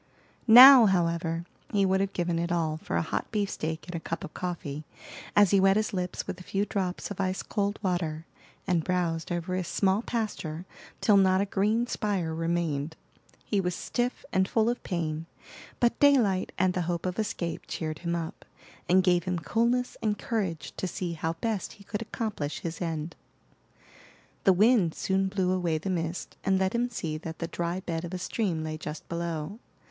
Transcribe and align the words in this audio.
Now, 0.47 0.87
however, 0.87 1.45
he 1.71 1.85
would 1.85 2.01
have 2.01 2.11
given 2.13 2.39
it 2.39 2.51
all 2.51 2.77
for 2.77 2.95
a 2.97 3.03
hot 3.03 3.31
beefsteak 3.31 3.87
and 3.87 3.93
a 3.93 3.99
cup 3.99 4.23
of 4.23 4.33
coffee, 4.33 4.83
as 5.35 5.51
he 5.51 5.59
wet 5.59 5.77
his 5.77 5.93
lips 5.93 6.25
with 6.25 6.39
a 6.39 6.43
few 6.43 6.65
drops 6.65 7.11
of 7.11 7.21
ice 7.21 7.43
cold 7.43 7.77
water, 7.83 8.25
and 8.65 8.83
browsed 8.83 9.31
over 9.31 9.53
his 9.53 9.67
small 9.67 10.01
pasture 10.01 10.65
till 11.01 11.17
not 11.17 11.39
a 11.39 11.45
green 11.45 11.85
spire 11.85 12.33
remained. 12.33 12.95
He 13.45 13.61
was 13.61 13.75
stiff, 13.75 14.25
and 14.33 14.47
full 14.47 14.71
of 14.71 14.81
pain, 14.81 15.27
but 15.79 15.99
daylight 15.99 16.51
and 16.57 16.73
the 16.73 16.81
hope 16.89 17.05
of 17.05 17.19
escape 17.19 17.65
cheered 17.67 17.99
him 17.99 18.15
up, 18.15 18.43
and 18.89 19.03
gave 19.03 19.25
him 19.25 19.37
coolness 19.37 19.97
and 20.01 20.17
courage 20.17 20.73
to 20.77 20.87
see 20.87 21.13
how 21.13 21.33
best 21.33 21.73
he 21.73 21.83
could 21.83 22.01
accomplish 22.01 22.61
his 22.61 22.81
end. 22.81 23.15
The 24.45 24.51
wind 24.53 24.95
soon 24.95 25.27
blew 25.27 25.51
away 25.51 25.77
the 25.77 25.91
mist 25.91 26.37
and 26.43 26.57
let 26.57 26.73
him 26.73 26.89
see 26.89 27.19
that 27.19 27.37
the 27.37 27.47
dry 27.47 27.81
bed 27.81 28.03
of 28.03 28.15
a 28.15 28.17
stream 28.17 28.63
lay 28.63 28.79
just 28.79 29.07
below. 29.07 29.59